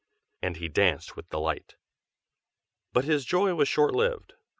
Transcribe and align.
and 0.41 0.57
he 0.57 0.67
danced 0.67 1.15
with 1.15 1.29
delight. 1.29 1.75
But 2.91 3.05
his 3.05 3.23
joy 3.23 3.53
was 3.53 3.67
shortlived. 3.69 4.33